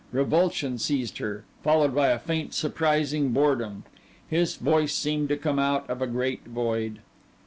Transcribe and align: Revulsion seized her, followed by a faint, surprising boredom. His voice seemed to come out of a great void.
Revulsion 0.11 0.79
seized 0.79 1.19
her, 1.19 1.43
followed 1.61 1.93
by 1.93 2.07
a 2.07 2.17
faint, 2.17 2.55
surprising 2.55 3.29
boredom. 3.33 3.83
His 4.27 4.55
voice 4.55 4.95
seemed 4.95 5.29
to 5.29 5.37
come 5.37 5.59
out 5.59 5.87
of 5.91 6.01
a 6.01 6.07
great 6.07 6.43
void. 6.45 7.01